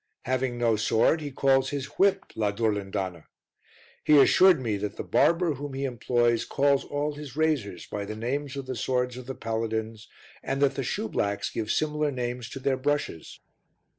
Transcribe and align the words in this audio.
Having 0.23 0.57
no 0.57 0.75
sword, 0.77 1.21
he 1.21 1.29
calls 1.29 1.69
his 1.69 1.85
whip 1.99 2.25
la 2.35 2.51
Durlindana. 2.51 3.25
He 4.03 4.17
assured 4.19 4.59
me 4.59 4.75
that 4.77 4.97
the 4.97 5.03
barber 5.03 5.53
whom 5.53 5.75
he 5.75 5.83
employs 5.85 6.43
calls 6.43 6.83
all 6.83 7.13
his 7.13 7.35
razors 7.35 7.85
by 7.85 8.05
the 8.05 8.15
names 8.15 8.55
of 8.55 8.65
the 8.65 8.75
swords 8.75 9.15
of 9.15 9.27
the 9.27 9.35
paladins, 9.35 10.07
and 10.41 10.59
that 10.59 10.73
the 10.73 10.83
shoe 10.83 11.07
blacks 11.07 11.51
give 11.51 11.69
similar 11.71 12.09
names 12.09 12.49
to 12.49 12.59
their 12.59 12.77
brushes. 12.77 13.41